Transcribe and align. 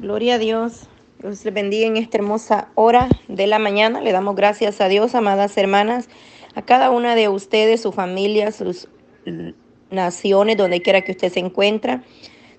Gloria 0.00 0.36
a 0.36 0.38
Dios. 0.38 0.88
Dios 1.20 1.44
les 1.44 1.52
bendiga 1.52 1.86
en 1.86 1.98
esta 1.98 2.16
hermosa 2.16 2.68
hora 2.74 3.10
de 3.28 3.46
la 3.46 3.58
mañana. 3.58 4.00
Le 4.00 4.12
damos 4.12 4.34
gracias 4.34 4.80
a 4.80 4.88
Dios, 4.88 5.14
amadas 5.14 5.58
hermanas, 5.58 6.08
a 6.54 6.62
cada 6.62 6.90
una 6.90 7.14
de 7.14 7.28
ustedes, 7.28 7.82
su 7.82 7.92
familia, 7.92 8.50
sus 8.50 8.88
naciones, 9.90 10.56
donde 10.56 10.80
quiera 10.80 11.02
que 11.02 11.12
usted 11.12 11.30
se 11.30 11.40
encuentre. 11.40 12.00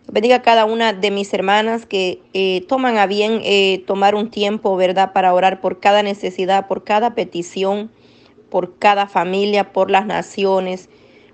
Bendiga 0.08 0.36
a 0.36 0.42
cada 0.44 0.66
una 0.66 0.94
de 0.94 1.10
mis 1.10 1.34
hermanas 1.34 1.88
que 1.88 2.22
eh, 2.34 2.64
toman 2.68 3.00
a 3.00 3.08
bien 3.08 3.42
eh, 3.44 3.84
tomar 3.88 4.14
un 4.14 4.30
tiempo, 4.30 4.76
¿verdad?, 4.76 5.12
para 5.12 5.34
orar 5.34 5.62
por 5.62 5.80
cada 5.80 6.04
necesidad, 6.04 6.68
por 6.68 6.84
cada 6.84 7.16
petición, 7.16 7.90
por 8.52 8.78
cada 8.78 9.08
familia, 9.08 9.74
por 9.74 9.90
las 9.90 10.06
naciones, 10.06 10.90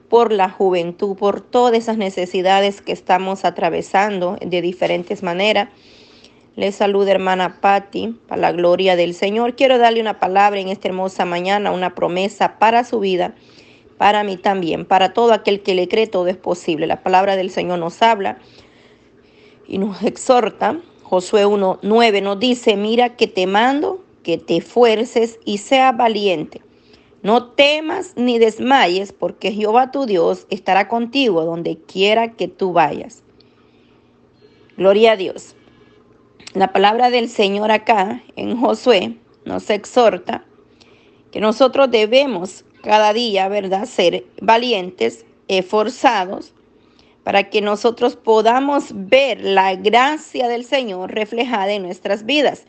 por 0.10 0.32
la 0.32 0.50
juventud, 0.50 1.16
por 1.16 1.42
todas 1.42 1.78
esas 1.78 1.98
necesidades 1.98 2.82
que 2.82 2.92
estamos 2.92 3.46
atravesando 3.46 4.38
de 4.46 4.62
diferentes 4.62 5.24
maneras. 5.24 5.70
Les 6.56 6.76
saluda 6.76 7.12
hermana 7.12 7.60
Patti, 7.62 8.18
para 8.28 8.42
la 8.42 8.52
gloria 8.52 8.96
del 8.96 9.14
Señor. 9.14 9.56
Quiero 9.56 9.78
darle 9.78 10.02
una 10.02 10.20
palabra 10.20 10.60
en 10.60 10.70
esta 10.70 10.88
hermosa 10.88 11.26
mañana, 11.26 11.72
una 11.72 11.94
promesa 11.94 12.58
para 12.58 12.84
su 12.84 13.00
vida, 13.00 13.36
para 13.98 14.24
mí 14.24 14.38
también, 14.38 14.86
para 14.86 15.14
todo 15.14 15.34
aquel 15.34 15.62
que 15.62 15.76
le 15.76 15.88
cree 15.88 16.08
todo 16.08 16.28
es 16.28 16.38
posible. 16.38 16.88
La 16.88 17.04
palabra 17.04 17.36
del 17.36 17.52
Señor 17.52 17.80
nos 17.80 18.02
habla 18.02 18.40
y 19.68 19.78
nos 19.78 20.02
exhorta. 20.04 20.80
Josué 21.04 21.46
1.9 21.46 22.24
nos 22.24 22.40
dice, 22.40 22.76
mira 22.76 23.16
que 23.16 23.28
te 23.28 23.46
mando, 23.46 24.04
que 24.24 24.38
te 24.38 24.58
esfuerces 24.58 25.40
y 25.46 25.60
seas 25.60 25.96
valiente. 25.96 26.62
No 27.24 27.48
temas 27.52 28.14
ni 28.16 28.40
desmayes, 28.40 29.12
porque 29.12 29.52
Jehová 29.52 29.92
tu 29.92 30.06
Dios 30.06 30.46
estará 30.50 30.88
contigo 30.88 31.46
donde 31.46 31.78
quiera 31.78 32.34
que 32.34 32.48
tú 32.48 32.74
vayas. 32.74 33.24
Gloria 34.78 35.14
a 35.14 35.16
Dios. 35.18 35.56
La 36.54 36.72
palabra 36.72 37.10
del 37.10 37.30
Señor 37.30 37.72
acá 37.72 38.24
en 38.36 38.58
Josué 38.58 39.18
nos 39.46 39.70
exhorta 39.70 40.46
que 41.32 41.40
nosotros 41.40 41.90
debemos 41.92 42.64
cada 42.84 43.14
día, 43.14 43.48
¿verdad?, 43.50 43.86
ser 43.86 44.26
valientes, 44.40 45.26
esforzados, 45.48 46.54
para 47.24 47.50
que 47.50 47.62
nosotros 47.62 48.16
podamos 48.16 48.86
ver 48.94 49.42
la 49.42 49.76
gracia 49.76 50.48
del 50.48 50.64
Señor 50.64 51.14
reflejada 51.14 51.74
en 51.74 51.84
nuestras 51.84 52.26
vidas. 52.26 52.66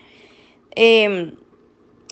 Em, 0.75 1.37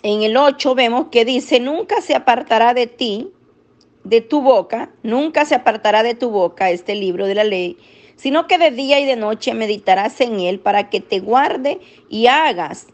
en 0.06 0.22
el 0.22 0.36
8 0.36 0.76
vemos 0.76 1.06
que 1.10 1.24
dice, 1.24 1.58
nunca 1.58 2.00
se 2.00 2.14
apartará 2.14 2.74
de 2.74 2.86
ti, 2.86 3.32
de 4.04 4.20
tu 4.20 4.40
boca, 4.40 4.92
nunca 5.02 5.44
se 5.44 5.56
apartará 5.56 6.04
de 6.04 6.14
tu 6.14 6.30
boca 6.30 6.70
este 6.70 6.94
libro 6.94 7.26
de 7.26 7.34
la 7.34 7.42
ley, 7.42 7.76
sino 8.14 8.46
que 8.46 8.56
de 8.56 8.70
día 8.70 9.00
y 9.00 9.04
de 9.04 9.16
noche 9.16 9.52
meditarás 9.52 10.20
en 10.20 10.38
él 10.38 10.60
para 10.60 10.90
que 10.90 11.00
te 11.00 11.18
guarde 11.18 11.80
y 12.08 12.28
hagas, 12.28 12.86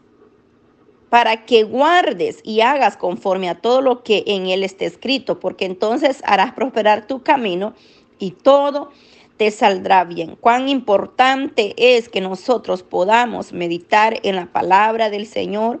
para 1.09 1.45
que 1.45 1.61
guardes 1.61 2.39
y 2.43 2.61
hagas 2.61 2.97
conforme 2.97 3.47
a 3.47 3.61
todo 3.61 3.81
lo 3.81 4.01
que 4.01 4.23
en 4.25 4.47
él 4.47 4.63
esté 4.63 4.85
escrito, 4.85 5.39
porque 5.39 5.65
entonces 5.65 6.23
harás 6.25 6.53
prosperar 6.53 7.05
tu 7.05 7.21
camino 7.21 7.75
y 8.17 8.31
todo 8.31 8.89
te 9.37 9.51
saldrá 9.51 10.03
bien. 10.03 10.35
Cuán 10.35 10.67
importante 10.67 11.75
es 11.77 12.09
que 12.09 12.21
nosotros 12.21 12.81
podamos 12.81 13.53
meditar 13.53 14.19
en 14.23 14.35
la 14.35 14.47
palabra 14.47 15.11
del 15.11 15.27
Señor, 15.27 15.79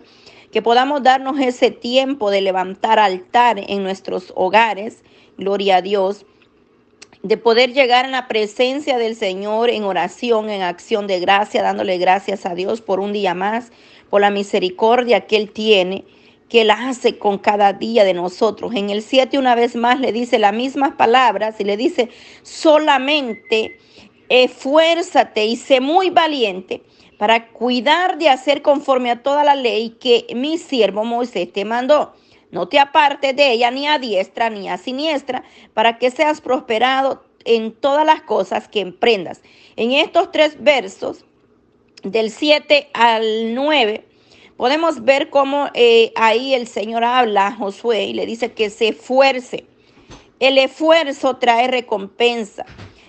que 0.53 0.61
podamos 0.61 1.01
darnos 1.01 1.39
ese 1.39 1.71
tiempo 1.71 2.29
de 2.29 2.39
levantar 2.39 2.99
altar 2.99 3.59
en 3.59 3.81
nuestros 3.81 4.31
hogares, 4.35 5.03
gloria 5.35 5.77
a 5.77 5.81
Dios, 5.81 6.27
de 7.23 7.37
poder 7.37 7.73
llegar 7.73 8.05
en 8.05 8.11
la 8.11 8.27
presencia 8.27 8.99
del 8.99 9.15
Señor 9.15 9.71
en 9.71 9.83
oración, 9.83 10.51
en 10.51 10.61
acción 10.61 11.07
de 11.07 11.19
gracia, 11.19 11.63
dándole 11.63 11.97
gracias 11.97 12.45
a 12.45 12.53
Dios 12.53 12.81
por 12.81 12.99
un 12.99 13.13
día 13.13 13.33
más, 13.33 13.71
por 14.11 14.21
la 14.21 14.29
misericordia 14.29 15.25
que 15.25 15.37
Él 15.37 15.49
tiene, 15.49 16.05
que 16.49 16.61
Él 16.61 16.69
hace 16.69 17.17
con 17.17 17.39
cada 17.39 17.73
día 17.73 18.03
de 18.03 18.13
nosotros. 18.13 18.75
En 18.75 18.91
el 18.91 19.01
7 19.01 19.39
una 19.39 19.55
vez 19.55 19.75
más 19.75 19.99
le 19.99 20.11
dice 20.11 20.37
las 20.37 20.53
mismas 20.53 20.93
palabras 20.93 21.59
y 21.59 21.63
le 21.63 21.77
dice, 21.77 22.09
solamente 22.43 23.79
esfuérzate 24.29 25.47
y 25.47 25.55
sé 25.55 25.79
muy 25.79 26.11
valiente 26.11 26.83
para 27.23 27.47
cuidar 27.47 28.17
de 28.17 28.27
hacer 28.27 28.61
conforme 28.61 29.09
a 29.09 29.23
toda 29.23 29.45
la 29.45 29.55
ley 29.55 29.91
que 29.91 30.27
mi 30.35 30.57
siervo 30.57 31.05
Moisés 31.05 31.53
te 31.53 31.63
mandó. 31.63 32.11
No 32.51 32.67
te 32.67 32.79
apartes 32.79 33.33
de 33.33 33.53
ella 33.53 33.71
ni 33.71 33.87
a 33.87 33.97
diestra 33.97 34.49
ni 34.49 34.67
a 34.67 34.77
siniestra, 34.77 35.45
para 35.73 35.99
que 35.99 36.11
seas 36.11 36.41
prosperado 36.41 37.23
en 37.45 37.71
todas 37.71 38.05
las 38.05 38.23
cosas 38.23 38.67
que 38.67 38.81
emprendas. 38.81 39.41
En 39.77 39.93
estos 39.93 40.33
tres 40.33 40.61
versos, 40.61 41.23
del 42.03 42.29
7 42.29 42.89
al 42.93 43.55
9, 43.55 44.05
podemos 44.57 45.05
ver 45.05 45.29
cómo 45.29 45.69
eh, 45.75 46.11
ahí 46.17 46.53
el 46.53 46.67
Señor 46.67 47.05
habla 47.05 47.47
a 47.47 47.55
Josué 47.55 48.03
y 48.03 48.13
le 48.13 48.25
dice 48.25 48.51
que 48.51 48.69
se 48.69 48.89
esfuerce. 48.89 49.65
El 50.41 50.57
esfuerzo 50.57 51.37
trae 51.37 51.69
recompensa. 51.69 52.65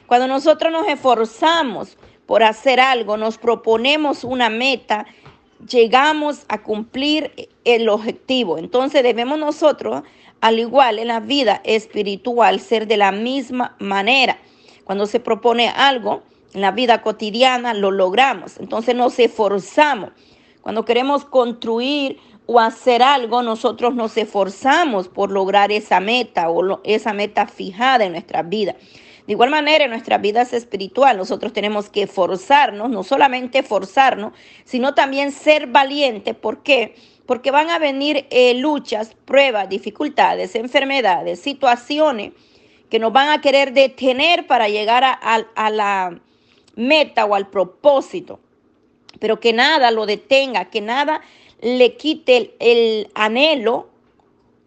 Cuando 0.06 0.28
nosotros 0.28 0.70
nos 0.70 0.86
esforzamos 0.86 1.96
por 2.26 2.42
hacer 2.42 2.80
algo, 2.80 3.16
nos 3.16 3.38
proponemos 3.38 4.24
una 4.24 4.50
meta, 4.50 5.06
llegamos 5.68 6.44
a 6.48 6.62
cumplir 6.62 7.48
el 7.64 7.88
objetivo. 7.88 8.58
Entonces 8.58 9.02
debemos 9.02 9.38
nosotros, 9.38 10.02
al 10.40 10.58
igual 10.58 10.98
en 10.98 11.08
la 11.08 11.20
vida 11.20 11.60
espiritual, 11.64 12.60
ser 12.60 12.86
de 12.86 12.96
la 12.96 13.12
misma 13.12 13.76
manera. 13.78 14.38
Cuando 14.84 15.06
se 15.06 15.20
propone 15.20 15.68
algo 15.68 16.22
en 16.52 16.60
la 16.60 16.70
vida 16.70 17.02
cotidiana, 17.02 17.74
lo 17.74 17.90
logramos. 17.90 18.58
Entonces 18.58 18.94
nos 18.94 19.18
esforzamos. 19.18 20.10
Cuando 20.60 20.84
queremos 20.84 21.24
construir 21.24 22.18
o 22.46 22.60
hacer 22.60 23.02
algo, 23.02 23.42
nosotros 23.42 23.94
nos 23.94 24.16
esforzamos 24.16 25.08
por 25.08 25.30
lograr 25.30 25.72
esa 25.72 26.00
meta 26.00 26.50
o 26.50 26.80
esa 26.84 27.12
meta 27.12 27.46
fijada 27.46 28.04
en 28.04 28.12
nuestra 28.12 28.42
vida. 28.42 28.76
De 29.26 29.32
igual 29.32 29.48
manera, 29.48 29.84
en 29.84 29.90
nuestras 29.90 30.20
vidas 30.20 30.52
espiritual, 30.52 31.16
nosotros 31.16 31.54
tenemos 31.54 31.88
que 31.88 32.06
forzarnos, 32.06 32.90
no 32.90 33.02
solamente 33.02 33.62
forzarnos, 33.62 34.34
sino 34.64 34.94
también 34.94 35.32
ser 35.32 35.66
valientes. 35.66 36.34
¿Por 36.36 36.62
qué? 36.62 36.94
Porque 37.24 37.50
van 37.50 37.70
a 37.70 37.78
venir 37.78 38.26
eh, 38.30 38.52
luchas, 38.52 39.16
pruebas, 39.24 39.70
dificultades, 39.70 40.54
enfermedades, 40.54 41.40
situaciones 41.40 42.32
que 42.90 42.98
nos 42.98 43.14
van 43.14 43.30
a 43.30 43.40
querer 43.40 43.72
detener 43.72 44.46
para 44.46 44.68
llegar 44.68 45.02
a, 45.04 45.70
la 45.70 46.20
meta 46.76 47.24
o 47.24 47.34
al 47.34 47.48
propósito. 47.48 48.40
Pero 49.20 49.40
que 49.40 49.54
nada 49.54 49.90
lo 49.90 50.04
detenga, 50.04 50.66
que 50.66 50.82
nada 50.82 51.22
le 51.62 51.96
quite 51.96 52.54
el 52.58 53.08
anhelo 53.14 53.88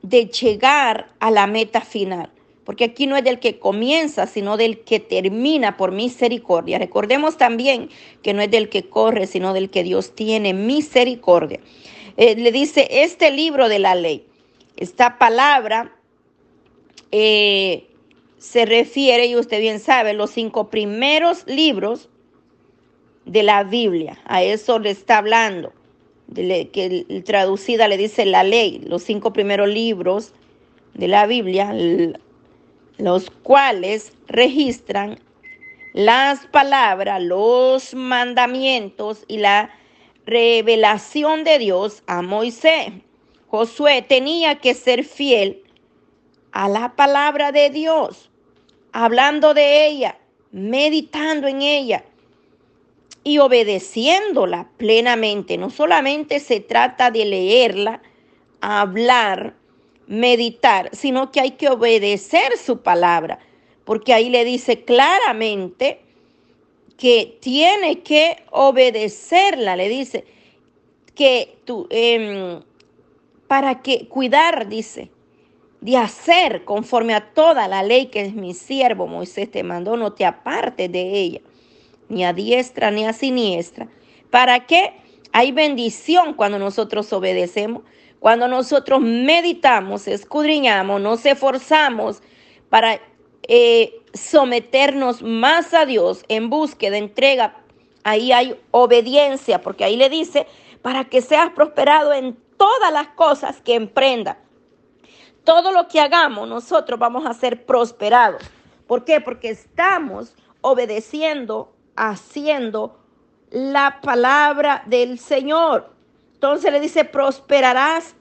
de 0.02 0.26
llegar 0.26 1.10
a 1.20 1.30
la 1.30 1.46
meta 1.46 1.82
final 1.82 2.32
porque 2.68 2.84
aquí 2.84 3.08
no 3.08 3.16
es 3.16 3.24
del 3.24 3.40
que 3.40 3.60
comienza, 3.60 4.28
sino 4.28 4.58
del 4.58 4.82
que 4.82 5.00
termina 5.00 5.78
por 5.78 5.94
misericordia. 5.94 6.78
Recordemos 6.78 7.38
también 7.38 7.88
que 8.22 8.34
no 8.34 8.42
es 8.42 8.52
del 8.52 8.68
que 8.68 8.90
corre, 8.90 9.26
sino 9.26 9.54
del 9.54 9.70
que 9.70 9.84
Dios 9.84 10.14
tiene 10.16 10.54
misericordia. 10.54 11.62
Eh, 12.18 12.36
le 12.36 12.52
dice, 12.52 12.86
este 12.92 13.32
libro 13.32 13.70
de 13.70 13.80
la 13.80 13.96
ley, 13.96 14.26
esta 14.76 15.18
palabra 15.18 15.96
eh, 17.14 17.88
se 18.38 18.66
refiere, 18.66 19.28
y 19.28 19.38
usted 19.38 19.62
bien 19.62 19.80
sabe, 19.80 20.12
los 20.12 20.32
cinco 20.32 20.70
primeros 20.70 21.48
libros 21.48 22.10
de 23.24 23.44
la 23.44 23.64
Biblia. 23.64 24.20
A 24.26 24.44
eso 24.44 24.78
le 24.78 24.90
está 24.90 25.20
hablando, 25.20 25.72
que 26.36 27.24
traducida 27.26 27.88
le 27.88 27.96
dice 27.96 28.26
la 28.26 28.44
ley, 28.44 28.82
los 28.86 29.04
cinco 29.04 29.32
primeros 29.32 29.70
libros 29.70 30.34
de 30.96 31.08
la 31.08 31.28
Biblia, 31.28 31.74
los 32.98 33.30
cuales 33.30 34.14
registran 34.28 35.20
las 35.94 36.46
palabras, 36.48 37.22
los 37.22 37.94
mandamientos 37.94 39.24
y 39.28 39.38
la 39.38 39.72
revelación 40.26 41.44
de 41.44 41.60
Dios 41.60 42.04
a 42.08 42.22
Moisés. 42.22 42.92
Josué 43.48 44.02
tenía 44.02 44.56
que 44.60 44.74
ser 44.74 45.04
fiel 45.04 45.64
a 46.52 46.68
la 46.68 46.96
palabra 46.96 47.52
de 47.52 47.70
Dios, 47.70 48.30
hablando 48.92 49.54
de 49.54 49.88
ella, 49.88 50.18
meditando 50.52 51.48
en 51.48 51.62
ella 51.62 52.04
y 53.24 53.40
obedeciéndola 53.40 54.70
plenamente. 54.78 55.58
No 55.58 55.70
solamente 55.70 56.40
se 56.40 56.60
trata 56.60 57.12
de 57.12 57.26
leerla, 57.26 58.02
hablar, 58.62 59.56
meditar, 60.08 60.90
sino 60.94 61.32
que 61.32 61.42
hay 61.42 61.52
que 61.52 61.70
obedecer 61.70 62.58
su 62.58 62.82
palabra, 62.82 63.40
porque 63.84 64.14
ahí 64.14 64.30
le 64.30 64.44
dice 64.46 64.84
claramente 64.84 66.02
que 66.98 67.38
tiene 67.42 68.02
que 68.02 68.44
obedecerla, 68.52 69.76
le 69.76 69.90
dice 69.90 70.26
que 71.14 71.60
tú, 71.66 71.88
em, 71.90 72.62
para 73.48 73.82
que 73.82 74.08
cuidar, 74.08 74.68
dice, 74.68 75.12
de 75.82 75.96
hacer 75.98 76.66
conforme 76.66 77.14
a 77.14 77.34
toda 77.34 77.68
la 77.68 77.84
ley 77.84 78.08
que 78.08 78.22
es 78.22 78.34
mi 78.34 78.54
siervo 78.56 79.06
Moisés 79.08 79.52
te 79.52 79.62
mandó, 79.64 79.96
no 79.96 80.14
te 80.14 80.26
apartes 80.26 80.92
de 80.92 81.12
ella, 81.12 81.42
ni 82.10 82.26
a 82.26 82.34
diestra 82.34 82.90
ni 82.90 83.06
a 83.06 83.14
siniestra, 83.14 83.88
¿Para 84.30 84.66
qué? 84.66 84.94
Hay 85.32 85.52
bendición 85.52 86.34
cuando 86.34 86.60
nosotros 86.60 87.12
obedecemos, 87.14 87.84
cuando 88.20 88.48
nosotros 88.48 89.02
meditamos, 89.02 90.08
escudriñamos, 90.08 91.02
nos 91.02 91.26
esforzamos 91.26 92.22
para 92.70 93.00
eh, 93.44 94.02
someternos 94.14 95.22
más 95.22 95.74
a 95.74 95.86
Dios 95.86 96.24
en 96.28 96.50
búsqueda, 96.50 96.98
entrega. 96.98 97.56
Ahí 98.04 98.32
hay 98.32 98.60
obediencia, 98.72 99.62
porque 99.62 99.84
ahí 99.84 99.96
le 99.96 100.10
dice, 100.10 100.48
para 100.82 101.06
que 101.06 101.22
seas 101.22 101.52
prosperado 101.52 102.14
en 102.14 102.38
todas 102.58 102.92
las 102.92 103.10
cosas 103.10 103.62
que 103.62 103.76
emprenda. 103.76 104.40
Todo 105.44 105.72
lo 105.72 105.88
que 105.88 106.02
hagamos, 106.02 106.48
nosotros 106.48 107.00
vamos 107.00 107.26
a 107.26 107.34
ser 107.34 107.66
prosperados. 107.66 108.42
¿Por 108.88 109.06
qué? 109.06 109.22
Porque 109.22 109.50
estamos 109.50 110.34
obedeciendo, 110.62 111.72
haciendo 111.96 112.98
la 113.52 114.02
palabra 114.02 114.84
del 114.88 115.20
Señor. 115.20 115.97
Entonces 116.38 116.72
le 116.72 116.80
dice, 116.80 117.04
prosperarás 117.04 118.16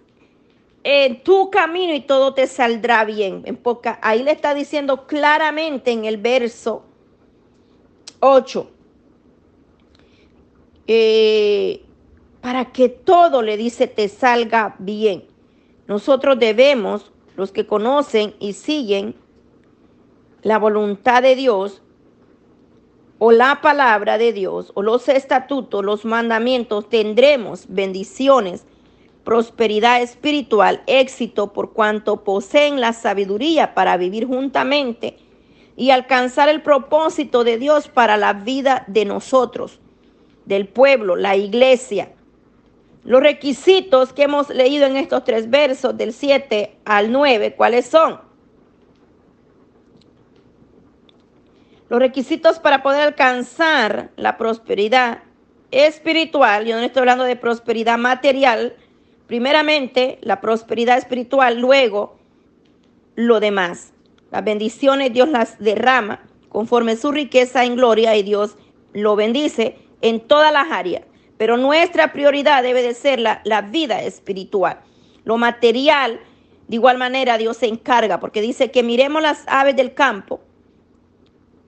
en 0.82 1.22
tu 1.22 1.50
camino 1.50 1.92
y 1.92 2.00
todo 2.00 2.32
te 2.32 2.46
saldrá 2.46 3.04
bien. 3.04 3.42
En 3.44 3.56
poca, 3.56 3.98
ahí 4.00 4.22
le 4.22 4.30
está 4.30 4.54
diciendo 4.54 5.06
claramente 5.06 5.90
en 5.90 6.06
el 6.06 6.16
verso 6.16 6.82
8. 8.20 8.70
Eh, 10.86 11.84
para 12.40 12.72
que 12.72 12.88
todo 12.88 13.42
le 13.42 13.58
dice 13.58 13.86
te 13.86 14.08
salga 14.08 14.76
bien. 14.78 15.26
Nosotros 15.86 16.38
debemos, 16.38 17.12
los 17.36 17.52
que 17.52 17.66
conocen 17.66 18.34
y 18.40 18.54
siguen 18.54 19.14
la 20.40 20.58
voluntad 20.58 21.22
de 21.22 21.34
Dios, 21.34 21.82
o 23.18 23.32
la 23.32 23.60
palabra 23.62 24.18
de 24.18 24.32
Dios 24.32 24.72
o 24.74 24.82
los 24.82 25.08
estatutos, 25.08 25.84
los 25.84 26.04
mandamientos, 26.04 26.88
tendremos 26.88 27.66
bendiciones, 27.68 28.66
prosperidad 29.24 30.02
espiritual, 30.02 30.82
éxito 30.86 31.52
por 31.52 31.72
cuanto 31.72 32.22
poseen 32.24 32.80
la 32.80 32.92
sabiduría 32.92 33.74
para 33.74 33.96
vivir 33.96 34.26
juntamente 34.26 35.16
y 35.76 35.90
alcanzar 35.90 36.48
el 36.48 36.62
propósito 36.62 37.44
de 37.44 37.58
Dios 37.58 37.88
para 37.88 38.16
la 38.16 38.34
vida 38.34 38.84
de 38.86 39.04
nosotros, 39.04 39.80
del 40.44 40.68
pueblo, 40.68 41.16
la 41.16 41.36
iglesia. 41.36 42.12
Los 43.04 43.20
requisitos 43.20 44.12
que 44.12 44.24
hemos 44.24 44.48
leído 44.48 44.86
en 44.86 44.96
estos 44.96 45.24
tres 45.24 45.48
versos 45.48 45.96
del 45.96 46.12
7 46.12 46.78
al 46.84 47.12
9, 47.12 47.54
¿cuáles 47.54 47.86
son? 47.86 48.25
Los 51.88 52.00
requisitos 52.00 52.58
para 52.58 52.82
poder 52.82 53.02
alcanzar 53.02 54.10
la 54.16 54.36
prosperidad 54.38 55.22
espiritual, 55.70 56.66
yo 56.66 56.76
no 56.76 56.82
estoy 56.82 57.00
hablando 57.00 57.22
de 57.22 57.36
prosperidad 57.36 57.96
material, 57.96 58.74
primeramente 59.28 60.18
la 60.22 60.40
prosperidad 60.40 60.98
espiritual, 60.98 61.60
luego 61.60 62.18
lo 63.14 63.38
demás. 63.38 63.92
Las 64.32 64.44
bendiciones 64.44 65.12
Dios 65.12 65.28
las 65.28 65.60
derrama 65.60 66.24
conforme 66.48 66.96
su 66.96 67.12
riqueza 67.12 67.64
en 67.64 67.76
gloria 67.76 68.16
y 68.16 68.24
Dios 68.24 68.56
lo 68.92 69.14
bendice 69.14 69.78
en 70.00 70.20
todas 70.20 70.52
las 70.52 70.72
áreas. 70.72 71.04
Pero 71.38 71.56
nuestra 71.56 72.12
prioridad 72.12 72.64
debe 72.64 72.82
de 72.82 72.94
ser 72.94 73.20
la, 73.20 73.42
la 73.44 73.62
vida 73.62 74.02
espiritual. 74.02 74.80
Lo 75.24 75.36
material, 75.36 76.18
de 76.66 76.74
igual 76.74 76.98
manera, 76.98 77.38
Dios 77.38 77.58
se 77.58 77.66
encarga, 77.66 78.18
porque 78.18 78.40
dice 78.40 78.72
que 78.72 78.82
miremos 78.82 79.22
las 79.22 79.44
aves 79.46 79.76
del 79.76 79.94
campo, 79.94 80.40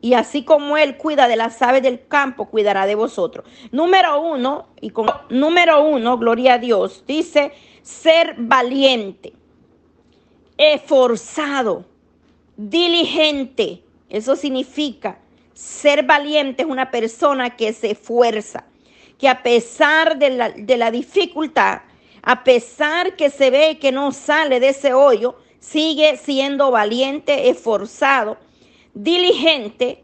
y 0.00 0.14
así 0.14 0.44
como 0.44 0.76
Él 0.76 0.96
cuida 0.96 1.26
de 1.26 1.36
las 1.36 1.60
aves 1.60 1.82
del 1.82 2.06
campo, 2.06 2.46
cuidará 2.46 2.86
de 2.86 2.94
vosotros. 2.94 3.44
Número 3.72 4.20
uno, 4.20 4.68
y 4.80 4.90
con 4.90 5.08
número 5.28 5.82
uno, 5.84 6.18
gloria 6.18 6.54
a 6.54 6.58
Dios, 6.58 7.04
dice 7.06 7.52
ser 7.82 8.36
valiente, 8.38 9.32
esforzado, 10.56 11.84
diligente. 12.56 13.82
Eso 14.08 14.36
significa 14.36 15.18
ser 15.52 16.04
valiente 16.04 16.62
es 16.62 16.68
una 16.68 16.90
persona 16.90 17.56
que 17.56 17.72
se 17.72 17.90
esfuerza, 17.90 18.64
que 19.18 19.28
a 19.28 19.42
pesar 19.42 20.16
de 20.16 20.30
la, 20.30 20.50
de 20.50 20.76
la 20.76 20.92
dificultad, 20.92 21.80
a 22.22 22.44
pesar 22.44 23.16
que 23.16 23.30
se 23.30 23.50
ve 23.50 23.78
que 23.80 23.90
no 23.90 24.12
sale 24.12 24.60
de 24.60 24.68
ese 24.68 24.94
hoyo, 24.94 25.36
sigue 25.58 26.16
siendo 26.16 26.70
valiente, 26.70 27.48
esforzado 27.48 28.36
diligente. 28.98 30.02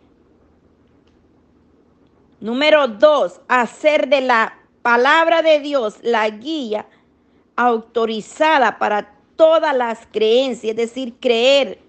Número 2.40 2.86
dos, 2.86 3.40
hacer 3.48 4.08
de 4.08 4.20
la 4.20 4.58
palabra 4.82 5.42
de 5.42 5.60
Dios 5.60 5.96
la 6.02 6.28
guía 6.30 6.86
autorizada 7.56 8.78
para 8.78 9.14
todas 9.36 9.74
las 9.76 10.06
creencias, 10.12 10.70
es 10.70 10.76
decir, 10.76 11.14
creer, 11.20 11.80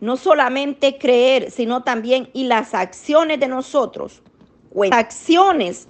no 0.00 0.16
solamente 0.16 0.98
creer, 0.98 1.50
sino 1.50 1.82
también 1.82 2.28
y 2.32 2.44
las 2.44 2.74
acciones 2.74 3.40
de 3.40 3.48
nosotros. 3.48 4.20
Las 4.74 4.92
acciones, 4.92 5.88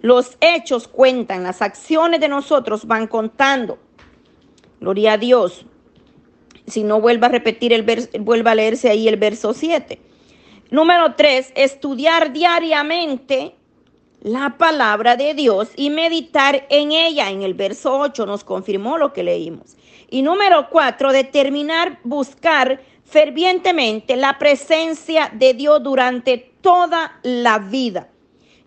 los 0.00 0.36
hechos 0.40 0.88
cuentan, 0.88 1.44
las 1.44 1.62
acciones 1.62 2.20
de 2.20 2.28
nosotros 2.28 2.86
van 2.86 3.06
contando. 3.06 3.78
Gloria 4.80 5.12
a 5.12 5.18
Dios. 5.18 5.64
Si 6.66 6.84
no, 6.84 7.00
vuelva 7.00 7.26
a 7.26 7.30
repetir 7.30 7.72
el 7.72 7.82
verso, 7.82 8.08
vuelva 8.20 8.52
a 8.52 8.54
leerse 8.54 8.88
ahí 8.88 9.08
el 9.08 9.16
verso 9.16 9.52
7. 9.52 9.98
Número 10.70 11.14
3, 11.14 11.52
estudiar 11.54 12.32
diariamente 12.32 13.54
la 14.22 14.56
palabra 14.56 15.16
de 15.16 15.34
Dios 15.34 15.68
y 15.76 15.90
meditar 15.90 16.66
en 16.70 16.92
ella. 16.92 17.30
En 17.30 17.42
el 17.42 17.54
verso 17.54 17.98
8 17.98 18.24
nos 18.24 18.44
confirmó 18.44 18.96
lo 18.96 19.12
que 19.12 19.22
leímos. 19.22 19.76
Y 20.08 20.22
número 20.22 20.68
4, 20.70 21.12
determinar, 21.12 21.98
buscar 22.04 22.80
fervientemente 23.04 24.16
la 24.16 24.38
presencia 24.38 25.30
de 25.34 25.54
Dios 25.54 25.82
durante 25.82 26.38
toda 26.60 27.18
la 27.22 27.58
vida. 27.58 28.08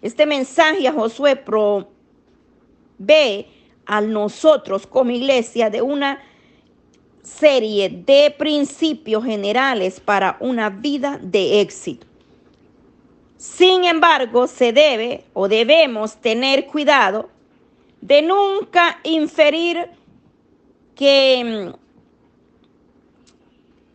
Este 0.01 0.25
mensaje 0.25 0.87
a 0.87 0.93
Josué 0.93 1.35
provee 1.35 1.87
a 3.85 4.01
nosotros 4.01 4.85
como 4.85 5.11
iglesia 5.11 5.69
de 5.69 5.81
una 5.81 6.21
serie 7.25 7.89
de 7.89 8.33
principios 8.37 9.25
generales 9.25 9.99
para 9.99 10.37
una 10.39 10.69
vida 10.69 11.19
de 11.21 11.59
éxito. 11.59 12.05
Sin 13.37 13.83
embargo, 13.83 14.47
se 14.47 14.71
debe 14.71 15.25
o 15.33 15.47
debemos 15.47 16.15
tener 16.17 16.67
cuidado 16.67 17.29
de 17.99 18.21
nunca 18.21 18.99
inferir 19.03 19.89
que, 20.95 21.73
mm, 21.73 21.75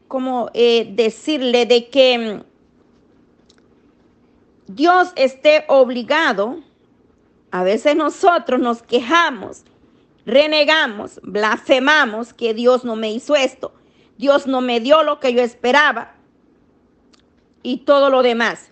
como 0.09 0.51
eh, 0.53 0.89
decirle, 0.93 1.67
de 1.67 1.89
que 1.89 2.19
mm, 2.19 2.43
Dios 4.75 5.13
esté 5.17 5.65
obligado, 5.69 6.61
a 7.51 7.63
veces 7.63 7.97
nosotros 7.97 8.61
nos 8.61 8.83
quejamos 8.83 9.65
renegamos, 10.27 11.21
blasfemamos 11.23 12.33
que 12.33 12.55
Dios 12.55 12.85
no 12.85 12.97
me 12.97 13.11
hizo 13.13 13.37
esto, 13.37 13.73
Dios 14.19 14.47
no 14.47 14.61
me 14.61 14.81
dio 14.81 15.03
lo 15.03 15.21
que 15.21 15.33
yo 15.33 15.43
esperaba 15.43 16.15
y 17.63 17.79
todo 17.79 18.11
lo 18.11 18.23
demás. 18.23 18.71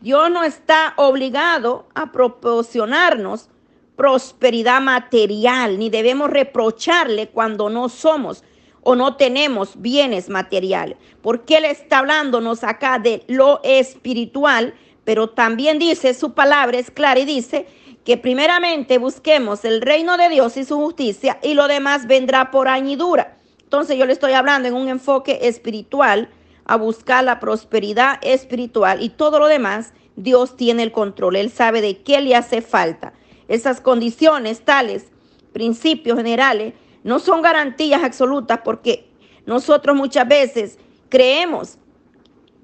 Dios 0.00 0.30
no 0.30 0.44
está 0.44 0.94
obligado 0.96 1.88
a 1.94 2.12
proporcionarnos 2.12 3.48
prosperidad 3.96 4.80
material, 4.82 5.78
ni 5.78 5.88
debemos 5.90 6.30
reprocharle 6.30 7.28
cuando 7.28 7.70
no 7.70 7.88
somos 7.88 8.44
o 8.82 8.94
no 8.94 9.16
tenemos 9.16 9.80
bienes 9.80 10.28
materiales, 10.28 10.96
porque 11.22 11.56
Él 11.56 11.64
está 11.64 11.98
hablándonos 11.98 12.62
acá 12.62 12.98
de 13.00 13.24
lo 13.26 13.60
espiritual, 13.64 14.74
pero 15.04 15.30
también 15.30 15.78
dice, 15.78 16.14
su 16.14 16.34
palabra 16.34 16.78
es 16.78 16.90
clara 16.90 17.18
y 17.18 17.24
dice 17.24 17.66
que 18.06 18.16
primeramente 18.16 18.98
busquemos 18.98 19.64
el 19.64 19.82
reino 19.82 20.16
de 20.16 20.28
Dios 20.28 20.56
y 20.56 20.64
su 20.64 20.76
justicia 20.76 21.40
y 21.42 21.54
lo 21.54 21.66
demás 21.66 22.06
vendrá 22.06 22.52
por 22.52 22.68
añadidura. 22.68 23.36
Entonces 23.64 23.98
yo 23.98 24.06
le 24.06 24.12
estoy 24.12 24.32
hablando 24.32 24.68
en 24.68 24.74
un 24.74 24.88
enfoque 24.88 25.40
espiritual, 25.42 26.30
a 26.66 26.76
buscar 26.76 27.24
la 27.24 27.40
prosperidad 27.40 28.20
espiritual 28.22 29.02
y 29.02 29.08
todo 29.08 29.40
lo 29.40 29.48
demás, 29.48 29.92
Dios 30.14 30.56
tiene 30.56 30.84
el 30.84 30.92
control, 30.92 31.34
Él 31.34 31.50
sabe 31.50 31.80
de 31.80 31.98
qué 32.02 32.20
le 32.20 32.36
hace 32.36 32.62
falta. 32.62 33.12
Esas 33.48 33.80
condiciones 33.80 34.60
tales, 34.64 35.06
principios 35.52 36.16
generales, 36.16 36.74
no 37.02 37.18
son 37.18 37.42
garantías 37.42 38.04
absolutas 38.04 38.60
porque 38.64 39.08
nosotros 39.46 39.96
muchas 39.96 40.28
veces 40.28 40.78
creemos 41.08 41.76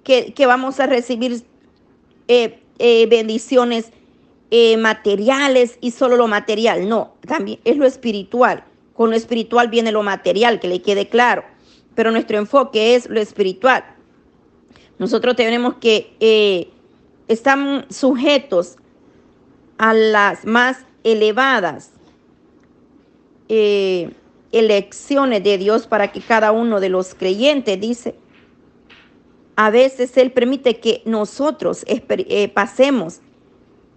que, 0.04 0.32
vamos 0.46 0.78
a 0.78 0.86
recibir 0.86 1.42
eh, 2.28 2.62
eh, 2.78 3.06
bendiciones 3.06 3.90
eh, 4.54 4.76
materiales 4.76 5.78
y 5.80 5.92
solo 5.92 6.16
lo 6.16 6.28
material. 6.28 6.86
No, 6.86 7.14
también 7.26 7.58
es 7.64 7.78
lo 7.78 7.86
espiritual. 7.86 8.62
Con 8.92 9.08
lo 9.08 9.16
espiritual 9.16 9.68
viene 9.68 9.92
lo 9.92 10.02
material, 10.02 10.60
que 10.60 10.68
le 10.68 10.82
quede 10.82 11.08
claro. 11.08 11.42
Pero 11.94 12.10
nuestro 12.10 12.36
enfoque 12.36 12.94
es 12.94 13.08
lo 13.08 13.18
espiritual. 13.18 13.82
Nosotros 14.98 15.36
tenemos 15.36 15.76
que 15.76 16.14
eh, 16.20 16.68
estar 17.28 17.86
sujetos 17.90 18.76
a 19.78 19.94
las 19.94 20.44
más 20.44 20.84
elevadas 21.02 21.92
eh, 23.48 24.10
elecciones 24.52 25.42
de 25.42 25.56
Dios 25.56 25.86
para 25.86 26.12
que 26.12 26.20
cada 26.20 26.52
uno 26.52 26.78
de 26.78 26.90
los 26.90 27.14
creyentes, 27.14 27.80
dice, 27.80 28.16
a 29.56 29.70
veces 29.70 30.14
Él 30.18 30.30
permite 30.30 30.78
que 30.78 31.00
nosotros 31.06 31.86
eh, 31.86 32.48
pasemos, 32.48 33.22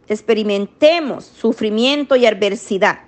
experimentemos 0.07 1.25
sufrimiento 1.25 2.15
y 2.15 2.25
adversidad. 2.25 2.99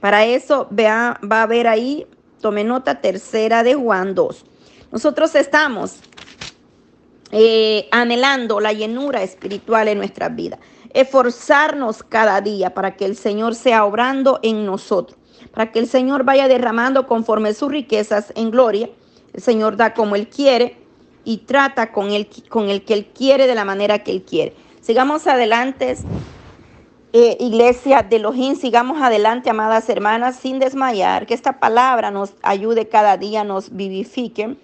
Para 0.00 0.24
eso 0.24 0.68
va 0.70 1.42
a 1.42 1.46
ver 1.46 1.66
ahí, 1.66 2.06
tome 2.40 2.64
nota 2.64 3.00
tercera 3.00 3.62
de 3.62 3.74
Juan 3.74 4.14
2. 4.14 4.44
Nosotros 4.92 5.34
estamos 5.34 5.98
eh, 7.32 7.88
anhelando 7.90 8.60
la 8.60 8.72
llenura 8.72 9.22
espiritual 9.22 9.88
en 9.88 9.98
nuestras 9.98 10.36
vidas. 10.36 10.60
Esforzarnos 10.92 12.02
cada 12.02 12.40
día 12.40 12.74
para 12.74 12.96
que 12.96 13.06
el 13.06 13.16
Señor 13.16 13.56
sea 13.56 13.84
obrando 13.84 14.38
en 14.42 14.64
nosotros, 14.64 15.18
para 15.52 15.72
que 15.72 15.80
el 15.80 15.88
Señor 15.88 16.22
vaya 16.22 16.46
derramando 16.46 17.06
conforme 17.08 17.54
sus 17.54 17.72
riquezas 17.72 18.32
en 18.36 18.50
gloria. 18.50 18.88
El 19.32 19.42
Señor 19.42 19.76
da 19.76 19.94
como 19.94 20.14
Él 20.14 20.28
quiere 20.28 20.76
y 21.24 21.38
trata 21.38 21.90
con 21.90 22.12
el, 22.12 22.28
con 22.48 22.68
el 22.68 22.84
que 22.84 22.94
Él 22.94 23.06
quiere 23.06 23.48
de 23.48 23.54
la 23.56 23.64
manera 23.64 24.04
que 24.04 24.12
Él 24.12 24.22
quiere. 24.22 24.54
Sigamos 24.84 25.26
adelante, 25.26 25.96
eh, 27.14 27.38
iglesia 27.40 28.02
de 28.02 28.16
Elohim, 28.16 28.54
sigamos 28.54 29.00
adelante, 29.00 29.48
amadas 29.48 29.88
hermanas, 29.88 30.36
sin 30.36 30.58
desmayar, 30.58 31.24
que 31.24 31.32
esta 31.32 31.58
palabra 31.58 32.10
nos 32.10 32.34
ayude 32.42 32.86
cada 32.86 33.16
día, 33.16 33.44
nos 33.44 33.74
vivifique 33.74 34.58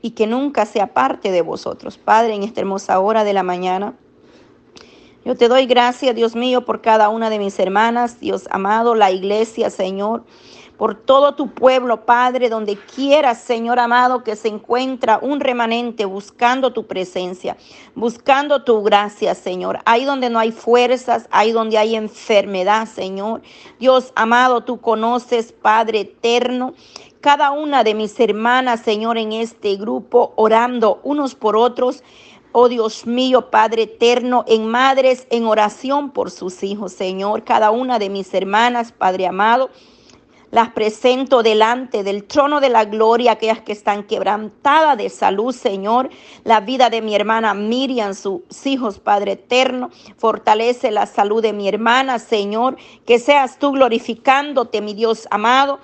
y 0.00 0.12
que 0.12 0.28
nunca 0.28 0.64
sea 0.64 0.94
parte 0.94 1.32
de 1.32 1.42
vosotros. 1.42 1.98
Padre, 1.98 2.34
en 2.36 2.44
esta 2.44 2.60
hermosa 2.60 3.00
hora 3.00 3.24
de 3.24 3.32
la 3.32 3.42
mañana, 3.42 3.94
yo 5.24 5.36
te 5.36 5.48
doy 5.48 5.66
gracias, 5.66 6.14
Dios 6.14 6.36
mío, 6.36 6.64
por 6.64 6.82
cada 6.82 7.08
una 7.08 7.30
de 7.30 7.40
mis 7.40 7.58
hermanas, 7.58 8.20
Dios 8.20 8.46
amado, 8.52 8.94
la 8.94 9.10
iglesia, 9.10 9.70
Señor 9.70 10.22
por 10.82 10.96
todo 10.96 11.36
tu 11.36 11.46
pueblo, 11.54 12.06
Padre, 12.06 12.48
donde 12.48 12.76
quieras, 12.76 13.40
Señor 13.40 13.78
amado, 13.78 14.24
que 14.24 14.34
se 14.34 14.48
encuentra 14.48 15.20
un 15.22 15.38
remanente 15.38 16.06
buscando 16.06 16.72
tu 16.72 16.88
presencia, 16.88 17.56
buscando 17.94 18.64
tu 18.64 18.82
gracia, 18.82 19.36
Señor. 19.36 19.78
Ahí 19.84 20.04
donde 20.04 20.28
no 20.28 20.40
hay 20.40 20.50
fuerzas, 20.50 21.28
ahí 21.30 21.52
donde 21.52 21.78
hay 21.78 21.94
enfermedad, 21.94 22.88
Señor. 22.88 23.42
Dios 23.78 24.12
amado, 24.16 24.62
tú 24.64 24.80
conoces, 24.80 25.52
Padre 25.52 26.00
eterno, 26.00 26.74
cada 27.20 27.52
una 27.52 27.84
de 27.84 27.94
mis 27.94 28.18
hermanas, 28.18 28.80
Señor, 28.80 29.18
en 29.18 29.34
este 29.34 29.76
grupo, 29.76 30.32
orando 30.34 30.98
unos 31.04 31.36
por 31.36 31.54
otros. 31.54 32.02
Oh 32.50 32.68
Dios 32.68 33.06
mío, 33.06 33.52
Padre 33.52 33.82
eterno, 33.82 34.44
en 34.48 34.66
madres, 34.66 35.28
en 35.30 35.46
oración 35.46 36.10
por 36.10 36.32
sus 36.32 36.64
hijos, 36.64 36.90
Señor. 36.90 37.44
Cada 37.44 37.70
una 37.70 38.00
de 38.00 38.10
mis 38.10 38.34
hermanas, 38.34 38.90
Padre 38.90 39.28
amado 39.28 39.70
las 40.52 40.68
presento 40.68 41.42
delante 41.42 42.04
del 42.04 42.24
trono 42.24 42.60
de 42.60 42.68
la 42.68 42.84
gloria, 42.84 43.32
aquellas 43.32 43.62
que 43.62 43.72
están 43.72 44.04
quebrantadas 44.04 44.98
de 44.98 45.08
salud, 45.08 45.54
Señor. 45.54 46.10
La 46.44 46.60
vida 46.60 46.90
de 46.90 47.00
mi 47.00 47.14
hermana 47.14 47.54
Miriam, 47.54 48.14
sus 48.14 48.42
hijos, 48.66 48.98
Padre 48.98 49.32
eterno. 49.32 49.88
Fortalece 50.18 50.90
la 50.90 51.06
salud 51.06 51.40
de 51.40 51.54
mi 51.54 51.68
hermana, 51.68 52.18
Señor. 52.18 52.76
Que 53.06 53.18
seas 53.18 53.58
tú 53.58 53.72
glorificándote, 53.72 54.82
mi 54.82 54.92
Dios 54.92 55.26
amado 55.30 55.80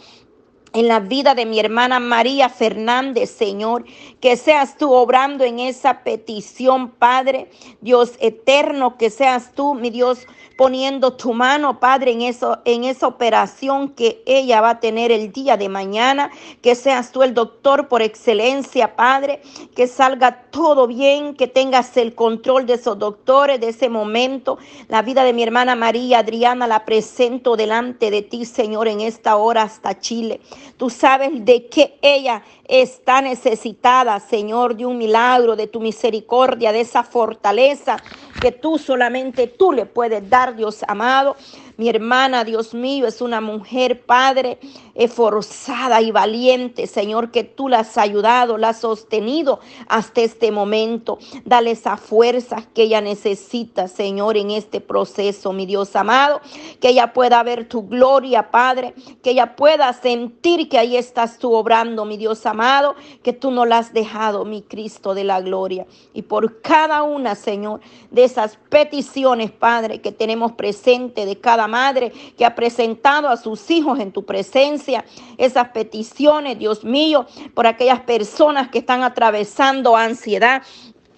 en 0.72 0.88
la 0.88 1.00
vida 1.00 1.34
de 1.34 1.46
mi 1.46 1.58
hermana 1.60 2.00
María 2.00 2.48
Fernández, 2.48 3.30
Señor, 3.30 3.84
que 4.20 4.36
seas 4.36 4.76
tú 4.76 4.92
obrando 4.92 5.44
en 5.44 5.58
esa 5.58 6.02
petición, 6.02 6.90
Padre, 6.90 7.50
Dios 7.80 8.12
eterno, 8.20 8.96
que 8.96 9.10
seas 9.10 9.52
tú, 9.54 9.74
mi 9.74 9.90
Dios, 9.90 10.26
poniendo 10.58 11.12
tu 11.12 11.34
mano, 11.34 11.78
Padre, 11.78 12.10
en, 12.10 12.22
eso, 12.22 12.58
en 12.64 12.82
esa 12.82 13.06
operación 13.06 13.90
que 13.90 14.24
ella 14.26 14.60
va 14.60 14.70
a 14.70 14.80
tener 14.80 15.12
el 15.12 15.30
día 15.30 15.56
de 15.56 15.68
mañana. 15.68 16.32
Que 16.62 16.74
seas 16.74 17.12
tú 17.12 17.22
el 17.22 17.32
doctor 17.32 17.86
por 17.86 18.02
excelencia, 18.02 18.96
Padre. 18.96 19.40
Que 19.76 19.86
salga 19.86 20.42
todo 20.50 20.88
bien, 20.88 21.36
que 21.36 21.46
tengas 21.46 21.96
el 21.96 22.16
control 22.16 22.66
de 22.66 22.74
esos 22.74 22.98
doctores, 22.98 23.60
de 23.60 23.68
ese 23.68 23.88
momento. 23.88 24.58
La 24.88 25.02
vida 25.02 25.22
de 25.22 25.32
mi 25.32 25.44
hermana 25.44 25.76
María 25.76 26.18
Adriana 26.18 26.66
la 26.66 26.84
presento 26.84 27.54
delante 27.56 28.10
de 28.10 28.22
ti, 28.22 28.44
Señor, 28.44 28.88
en 28.88 29.00
esta 29.00 29.36
hora 29.36 29.62
hasta 29.62 30.00
Chile. 30.00 30.40
Tú 30.76 30.90
sabes 30.90 31.44
de 31.44 31.68
qué 31.68 31.98
ella 32.02 32.42
está 32.66 33.20
necesitada, 33.22 34.20
Señor, 34.20 34.76
de 34.76 34.86
un 34.86 34.98
milagro, 34.98 35.56
de 35.56 35.66
tu 35.66 35.80
misericordia, 35.80 36.72
de 36.72 36.80
esa 36.80 37.02
fortaleza 37.02 38.00
que 38.40 38.52
tú 38.52 38.78
solamente 38.78 39.46
tú 39.48 39.72
le 39.72 39.86
puedes 39.86 40.28
dar, 40.28 40.54
Dios 40.56 40.84
amado. 40.86 41.36
Mi 41.78 41.88
hermana, 41.88 42.42
Dios 42.42 42.74
mío, 42.74 43.06
es 43.06 43.20
una 43.20 43.40
mujer, 43.40 44.04
Padre, 44.04 44.58
esforzada 44.96 46.02
y 46.02 46.10
valiente, 46.10 46.88
Señor, 46.88 47.30
que 47.30 47.44
tú 47.44 47.68
la 47.68 47.78
has 47.78 47.96
ayudado, 47.96 48.58
la 48.58 48.70
has 48.70 48.80
sostenido 48.80 49.60
hasta 49.86 50.22
este 50.22 50.50
momento. 50.50 51.20
Dale 51.44 51.70
esa 51.70 51.96
fuerza 51.96 52.64
que 52.74 52.82
ella 52.82 53.00
necesita, 53.00 53.86
Señor, 53.86 54.36
en 54.36 54.50
este 54.50 54.80
proceso, 54.80 55.52
mi 55.52 55.66
Dios 55.66 55.94
amado. 55.94 56.40
Que 56.80 56.88
ella 56.88 57.12
pueda 57.12 57.40
ver 57.44 57.68
tu 57.68 57.86
gloria, 57.86 58.50
Padre. 58.50 58.94
Que 59.22 59.30
ella 59.30 59.54
pueda 59.54 59.92
sentir 59.92 60.68
que 60.68 60.78
ahí 60.78 60.96
estás 60.96 61.38
tú 61.38 61.54
obrando, 61.54 62.04
mi 62.04 62.16
Dios 62.16 62.44
amado. 62.44 62.96
Que 63.22 63.32
tú 63.32 63.52
no 63.52 63.64
la 63.64 63.78
has 63.78 63.92
dejado, 63.92 64.44
mi 64.44 64.62
Cristo 64.62 65.14
de 65.14 65.22
la 65.22 65.40
gloria. 65.40 65.86
Y 66.12 66.22
por 66.22 66.60
cada 66.60 67.04
una, 67.04 67.36
Señor, 67.36 67.78
de 68.10 68.24
esas 68.24 68.58
peticiones, 68.68 69.52
Padre, 69.52 70.00
que 70.00 70.10
tenemos 70.10 70.50
presente 70.52 71.24
de 71.24 71.38
cada 71.38 71.67
madre 71.68 72.12
que 72.36 72.44
ha 72.44 72.54
presentado 72.56 73.28
a 73.28 73.36
sus 73.36 73.70
hijos 73.70 74.00
en 74.00 74.10
tu 74.10 74.24
presencia, 74.24 75.04
esas 75.36 75.68
peticiones, 75.68 76.58
Dios 76.58 76.82
mío, 76.82 77.26
por 77.54 77.66
aquellas 77.66 78.00
personas 78.00 78.68
que 78.68 78.78
están 78.78 79.04
atravesando 79.04 79.96
ansiedad, 79.96 80.62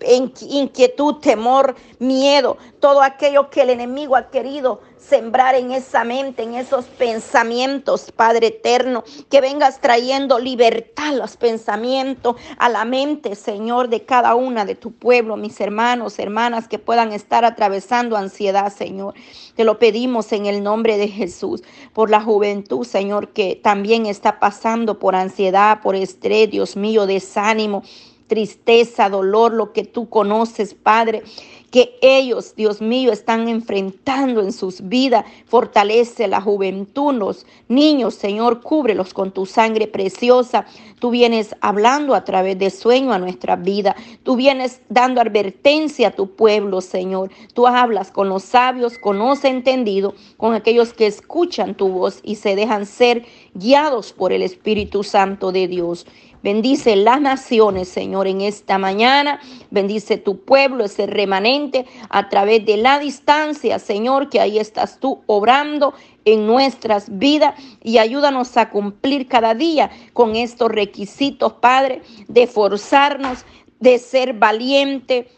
inquietud, 0.06 1.16
temor, 1.16 1.74
miedo, 1.98 2.56
todo 2.80 3.02
aquello 3.02 3.50
que 3.50 3.62
el 3.62 3.70
enemigo 3.70 4.16
ha 4.16 4.30
querido 4.30 4.80
sembrar 4.96 5.54
en 5.54 5.72
esa 5.72 6.04
mente, 6.04 6.42
en 6.42 6.54
esos 6.54 6.84
pensamientos, 6.84 8.12
Padre 8.12 8.48
eterno, 8.48 9.02
que 9.28 9.40
vengas 9.40 9.80
trayendo 9.80 10.38
libertad 10.38 11.08
a 11.08 11.12
los 11.12 11.36
pensamientos, 11.36 12.36
a 12.58 12.68
la 12.68 12.84
mente, 12.84 13.34
Señor, 13.34 13.88
de 13.88 14.04
cada 14.04 14.34
una 14.34 14.64
de 14.64 14.74
tu 14.74 14.92
pueblo, 14.92 15.36
mis 15.36 15.60
hermanos, 15.60 16.18
hermanas 16.18 16.68
que 16.68 16.78
puedan 16.78 17.12
estar 17.12 17.44
atravesando 17.44 18.16
ansiedad, 18.16 18.72
Señor. 18.72 19.14
Te 19.56 19.64
lo 19.64 19.78
pedimos 19.78 20.32
en 20.32 20.46
el 20.46 20.62
nombre 20.62 20.96
de 20.96 21.08
Jesús, 21.08 21.62
por 21.92 22.10
la 22.10 22.20
juventud, 22.20 22.84
Señor, 22.84 23.30
que 23.30 23.56
también 23.56 24.06
está 24.06 24.38
pasando 24.38 24.98
por 24.98 25.16
ansiedad, 25.16 25.80
por 25.82 25.96
estrés, 25.96 26.50
Dios 26.50 26.76
mío, 26.76 27.06
desánimo 27.06 27.82
tristeza, 28.30 29.10
dolor, 29.10 29.52
lo 29.52 29.72
que 29.72 29.84
tú 29.84 30.08
conoces, 30.08 30.72
Padre 30.72 31.24
que 31.70 31.96
ellos, 32.02 32.54
Dios 32.56 32.80
mío, 32.80 33.12
están 33.12 33.48
enfrentando 33.48 34.42
en 34.42 34.52
sus 34.52 34.88
vidas. 34.88 35.24
Fortalece 35.46 36.26
la 36.26 36.40
juventud, 36.40 37.14
los 37.14 37.46
niños, 37.68 38.14
Señor, 38.14 38.60
cúbrelos 38.60 39.14
con 39.14 39.30
tu 39.30 39.46
sangre 39.46 39.86
preciosa. 39.86 40.66
Tú 40.98 41.10
vienes 41.10 41.54
hablando 41.60 42.14
a 42.14 42.24
través 42.24 42.58
de 42.58 42.70
sueño 42.70 43.12
a 43.12 43.18
nuestra 43.18 43.56
vida. 43.56 43.94
Tú 44.24 44.36
vienes 44.36 44.80
dando 44.88 45.20
advertencia 45.20 46.08
a 46.08 46.10
tu 46.10 46.34
pueblo, 46.34 46.80
Señor. 46.80 47.30
Tú 47.54 47.66
hablas 47.66 48.10
con 48.10 48.28
los 48.28 48.42
sabios, 48.42 48.98
con 48.98 49.18
los 49.18 49.44
entendidos, 49.44 50.14
con 50.36 50.54
aquellos 50.54 50.92
que 50.92 51.06
escuchan 51.06 51.76
tu 51.76 51.88
voz 51.88 52.18
y 52.24 52.34
se 52.34 52.56
dejan 52.56 52.84
ser 52.84 53.24
guiados 53.54 54.12
por 54.12 54.32
el 54.32 54.42
Espíritu 54.42 55.04
Santo 55.04 55.52
de 55.52 55.68
Dios. 55.68 56.06
Bendice 56.42 56.96
las 56.96 57.20
naciones, 57.20 57.88
Señor, 57.88 58.26
en 58.26 58.40
esta 58.40 58.78
mañana. 58.78 59.40
Bendice 59.70 60.16
tu 60.16 60.40
pueblo, 60.40 60.84
ese 60.84 61.06
remanente, 61.06 61.84
a 62.08 62.28
través 62.30 62.64
de 62.64 62.78
la 62.78 62.98
distancia, 62.98 63.78
Señor, 63.78 64.30
que 64.30 64.40
ahí 64.40 64.58
estás 64.58 64.98
tú 65.00 65.22
obrando 65.26 65.92
en 66.24 66.46
nuestras 66.46 67.18
vidas 67.18 67.54
y 67.82 67.98
ayúdanos 67.98 68.56
a 68.56 68.70
cumplir 68.70 69.28
cada 69.28 69.54
día 69.54 69.90
con 70.12 70.34
estos 70.34 70.70
requisitos, 70.70 71.52
Padre, 71.54 72.02
de 72.28 72.46
forzarnos, 72.46 73.44
de 73.78 73.98
ser 73.98 74.34
valiente, 74.34 75.28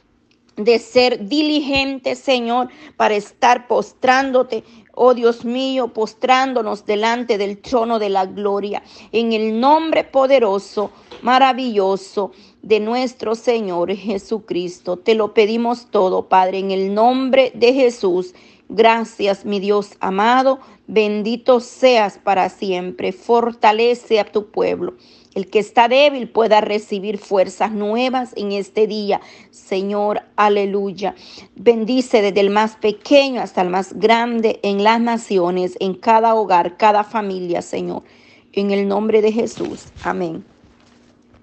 de 0.57 0.79
ser 0.79 1.29
diligente, 1.29 2.15
Señor, 2.15 2.69
para 2.97 3.15
estar 3.15 3.67
postrándote 3.67 4.65
oh 4.95 5.15
Dios 5.15 5.45
mío, 5.45 5.89
postrándonos 5.89 6.85
delante 6.87 7.39
del 7.39 7.59
trono 7.59 7.99
de 7.99 8.09
la 8.09 8.27
gloria, 8.27 8.83
en 9.13 9.33
el 9.33 9.59
nombre 9.59 10.05
poderoso, 10.05 10.91
maravilloso 11.23 12.33
de 12.63 12.81
nuestro 12.81 13.35
Señor 13.35 13.95
Jesucristo. 13.95 14.99
Te 14.99 15.15
lo 15.15 15.35
pedimos 15.35 15.87
todo, 15.91 16.29
Padre, 16.29 16.59
en 16.59 16.71
el 16.71 16.95
nombre 16.95 17.53
de 17.55 17.73
Jesús. 17.73 18.35
Gracias, 18.69 19.45
mi 19.45 19.61
Dios 19.61 19.97
amado. 20.01 20.61
Bendito 20.87 21.61
seas 21.61 22.19
para 22.19 22.49
siempre. 22.49 23.13
Fortalece 23.13 24.21
a 24.21 24.25
tu 24.25 24.51
pueblo. 24.51 24.95
El 25.35 25.49
que 25.49 25.59
está 25.59 25.89
débil 25.89 26.29
pueda 26.29 26.61
recibir 26.61 27.19
fuerzas 27.19 27.73
nuevas 27.73 28.33
en 28.37 28.53
este 28.53 28.87
día. 28.87 29.21
Señor, 29.51 30.23
aleluya. 30.37 31.15
Bendice 31.57 32.23
desde 32.23 32.41
el 32.41 32.51
más 32.51 32.77
pequeño 32.77 33.41
hasta 33.41 33.63
el 33.63 33.71
más 33.71 33.95
grande 33.95 34.61
en 34.63 34.85
las 34.85 35.01
naciones, 35.01 35.77
en 35.81 35.95
cada 35.95 36.35
hogar, 36.35 36.77
cada 36.77 37.05
familia, 37.05 37.63
Señor. 37.63 38.03
En 38.53 38.71
el 38.71 38.87
nombre 38.87 39.23
de 39.23 39.33
Jesús. 39.33 39.87
Amén. 40.03 40.52